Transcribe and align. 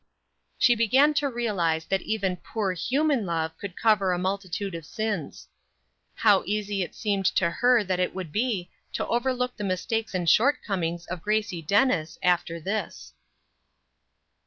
She 0.57 0.73
began 0.73 1.13
to 1.21 1.29
realize 1.29 1.85
that 1.85 2.01
even 2.01 2.37
poor 2.37 2.71
human 2.73 3.23
love 3.27 3.55
could 3.59 3.77
cover 3.77 4.11
a 4.13 4.17
multitude 4.17 4.73
of 4.73 4.83
sins. 4.83 5.47
How 6.15 6.41
easy 6.47 6.81
it 6.81 6.95
seemed 6.95 7.25
to 7.27 7.51
her 7.51 7.83
that 7.83 7.99
it 7.99 8.15
would 8.15 8.31
be 8.31 8.71
to 8.93 9.05
overlook 9.05 9.55
the 9.55 9.63
mistakes 9.63 10.15
and 10.15 10.27
shortcomings 10.27 11.05
of 11.05 11.21
Gracie 11.21 11.61
Dennis, 11.61 12.17
after 12.23 12.59
this! 12.59 13.13